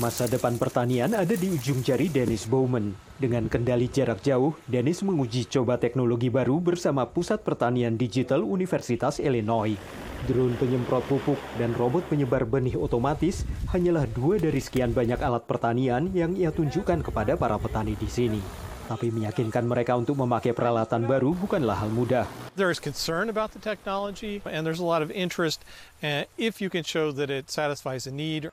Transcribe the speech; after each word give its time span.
Masa 0.00 0.24
depan 0.24 0.56
pertanian 0.56 1.12
ada 1.12 1.36
di 1.36 1.52
ujung 1.52 1.84
jari 1.84 2.08
Dennis 2.08 2.48
Bowman. 2.48 2.96
Dengan 3.20 3.44
kendali 3.44 3.92
jarak 3.92 4.24
jauh, 4.24 4.56
Dennis 4.64 5.04
menguji 5.04 5.44
coba 5.44 5.76
teknologi 5.76 6.32
baru 6.32 6.64
bersama 6.64 7.04
Pusat 7.04 7.44
Pertanian 7.44 8.00
Digital 8.00 8.40
Universitas 8.40 9.20
Illinois. 9.20 9.76
Drone 10.24 10.56
penyemprot 10.56 11.04
pupuk 11.12 11.36
dan 11.60 11.76
robot 11.76 12.08
penyebar 12.08 12.48
benih 12.48 12.72
otomatis 12.80 13.44
hanyalah 13.68 14.08
dua 14.08 14.40
dari 14.40 14.64
sekian 14.64 14.96
banyak 14.96 15.20
alat 15.20 15.44
pertanian 15.44 16.08
yang 16.16 16.32
ia 16.40 16.48
tunjukkan 16.48 17.04
kepada 17.04 17.36
para 17.36 17.60
petani 17.60 17.92
di 17.92 18.08
sini. 18.08 18.40
Tapi 18.88 19.12
meyakinkan 19.12 19.68
mereka 19.68 19.92
untuk 19.92 20.16
memakai 20.16 20.56
peralatan 20.56 21.04
baru 21.04 21.36
bukanlah 21.36 21.84
hal 21.84 21.92
mudah. 21.92 22.24
There 22.56 22.72
is 22.72 22.80
concern 22.80 23.28
about 23.28 23.52
the 23.52 23.60
technology 23.60 24.40
and 24.48 24.64
there's 24.64 24.80
a 24.80 24.88
lot 24.88 25.04
of 25.04 25.12
interest 25.12 25.60
uh, 26.00 26.24
if 26.40 26.64
you 26.64 26.72
can 26.72 26.80
show 26.80 27.12
that 27.12 27.28
it 27.28 27.52
satisfies 27.52 28.08
a 28.08 28.14
need 28.14 28.48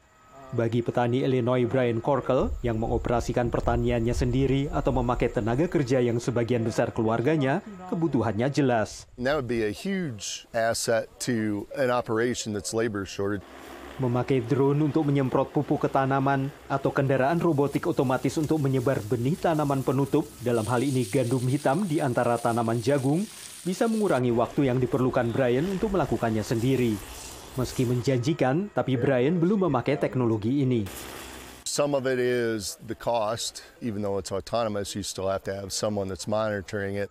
bagi 0.54 0.82
petani 0.82 1.22
Illinois 1.22 1.66
Brian 1.70 2.02
Corkel 2.02 2.50
yang 2.66 2.82
mengoperasikan 2.82 3.54
pertaniannya 3.54 4.16
sendiri 4.16 4.66
atau 4.74 4.90
memakai 4.96 5.30
tenaga 5.30 5.70
kerja 5.70 6.02
yang 6.02 6.18
sebagian 6.18 6.66
besar 6.66 6.90
keluarganya, 6.90 7.62
kebutuhannya 7.94 8.50
jelas. 8.50 9.06
Memakai 14.00 14.40
drone 14.40 14.88
untuk 14.88 15.12
menyemprot 15.12 15.52
pupuk 15.52 15.84
ke 15.84 15.90
tanaman 15.92 16.48
atau 16.72 16.88
kendaraan 16.88 17.36
robotik 17.36 17.84
otomatis 17.84 18.32
untuk 18.40 18.64
menyebar 18.64 19.04
benih 19.04 19.36
tanaman 19.36 19.84
penutup, 19.84 20.24
dalam 20.40 20.64
hal 20.72 20.80
ini 20.80 21.04
gandum 21.04 21.44
hitam 21.52 21.84
di 21.84 22.00
antara 22.00 22.40
tanaman 22.40 22.80
jagung, 22.80 23.28
bisa 23.68 23.92
mengurangi 23.92 24.32
waktu 24.32 24.72
yang 24.72 24.80
diperlukan 24.80 25.36
Brian 25.36 25.68
untuk 25.68 25.92
melakukannya 25.92 26.48
sendiri. 26.48 26.96
Meski 27.58 27.88
menjanjikan, 27.88 28.70
tapi 28.76 29.00
Brian 29.00 29.42
belum 29.42 29.66
memakai 29.66 29.98
teknologi 29.98 30.62
ini. 30.62 30.86
Some 31.80 31.96
of 31.96 32.04
it 32.04 32.20
is 32.20 32.76
the 32.92 33.00
cost, 33.00 33.64
even 33.80 34.04
though 34.04 34.20
it's 34.20 34.36
autonomous, 34.36 35.00
you 35.00 35.04
still 35.08 35.32
have 35.32 35.48
to 35.48 35.56
have 35.56 35.72
someone 35.72 36.12
that's 36.12 36.28
monitoring 36.28 37.00
it. 37.00 37.08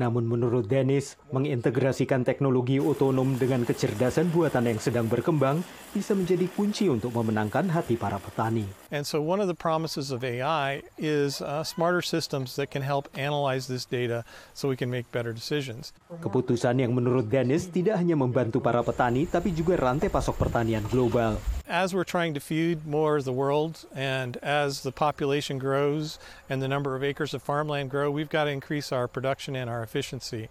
Namun 0.00 0.24
menurut 0.24 0.64
Dennis, 0.64 1.20
mengintegrasikan 1.28 2.24
teknologi 2.24 2.80
otonom 2.80 3.36
dengan 3.36 3.68
kecerdasan 3.68 4.32
buatan 4.32 4.64
yang 4.64 4.80
sedang 4.80 5.12
berkembang 5.12 5.60
bisa 5.92 6.16
menjadi 6.16 6.48
kunci 6.56 6.88
untuk 6.88 7.12
memenangkan 7.12 7.68
hati 7.68 8.00
para 8.00 8.16
petani. 8.16 8.64
And 8.88 9.04
so 9.04 9.20
one 9.20 9.44
of 9.44 9.48
the 9.52 9.58
promises 9.58 10.08
of 10.08 10.24
AI 10.24 10.80
is 10.96 11.44
uh, 11.44 11.60
smarter 11.60 12.00
systems 12.00 12.56
that 12.56 12.72
can 12.72 12.80
help 12.80 13.12
analyze 13.12 13.68
this 13.68 13.84
data 13.84 14.24
so 14.56 14.72
we 14.72 14.76
can 14.80 14.88
make 14.88 15.04
better 15.12 15.36
decisions. 15.36 15.92
Keputusan 16.24 16.80
yang 16.80 16.96
menurut 16.96 17.28
Dennis 17.28 17.68
tidak 17.68 18.00
hanya 18.00 18.16
membantu 18.16 18.64
para 18.64 18.80
petani 18.80 19.28
tapi 19.28 19.52
juga 19.52 19.76
rantai 19.76 20.08
pasok 20.08 20.40
pertanian 20.40 20.88
global. 20.88 21.36
As 21.68 21.92
we're 21.92 22.08
trying 22.08 22.32
to 22.32 22.40
feed 22.40 22.88
more 22.88 23.20
of 23.20 23.28
the 23.28 23.36
world 23.36 23.84
and 23.92 24.40
as 24.40 24.80
the 24.80 24.88
population 24.88 25.60
grows 25.60 26.16
and 26.48 26.64
the 26.64 26.70
number 26.72 26.96
of 26.96 27.04
acres 27.04 27.36
of 27.36 27.44
farmland 27.44 27.92
grow, 27.92 28.08
we've 28.08 28.32
got 28.32 28.48
to 28.48 28.52
increase 28.56 28.88
our 28.88 29.04
production 29.04 29.52
and 29.52 29.68
our 29.68 29.84
efficiency. 29.84 30.48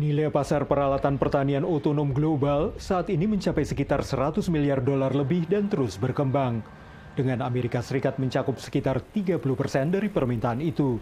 Nilai 0.00 0.32
pasar 0.32 0.64
peralatan 0.64 1.20
pertanian 1.20 1.60
otonom 1.60 2.16
global 2.16 2.72
saat 2.80 3.12
ini 3.12 3.28
mencapai 3.28 3.68
sekitar 3.68 4.00
100 4.00 4.48
miliar 4.48 4.80
dolar 4.80 5.12
lebih 5.12 5.44
dan 5.44 5.68
terus 5.68 6.00
berkembang. 6.00 6.64
Dengan 7.12 7.44
Amerika 7.44 7.84
Serikat 7.84 8.16
mencakup 8.16 8.56
sekitar 8.56 9.04
30 9.12 9.44
persen 9.52 9.92
dari 9.92 10.08
permintaan 10.08 10.64
itu. 10.64 10.96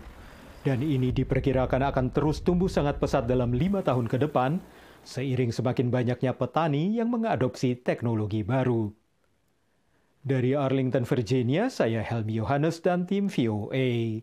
Dan 0.67 0.83
ini 0.83 1.14
diperkirakan 1.14 1.86
akan 1.95 2.11
terus 2.11 2.42
tumbuh 2.42 2.67
sangat 2.67 2.98
pesat 2.98 3.30
dalam 3.30 3.55
lima 3.55 3.86
tahun 3.86 4.11
ke 4.11 4.19
depan, 4.19 4.58
seiring 5.06 5.55
semakin 5.55 5.95
banyaknya 5.95 6.34
petani 6.34 6.98
yang 6.98 7.06
mengadopsi 7.06 7.78
teknologi 7.78 8.42
baru. 8.42 8.97
Dari 10.28 10.52
Arlington, 10.52 11.08
Virginia, 11.08 11.72
saya 11.72 12.04
Helmi 12.04 12.36
Yohanes 12.36 12.84
dan 12.84 13.08
tim 13.08 13.32
VOA. 13.32 14.20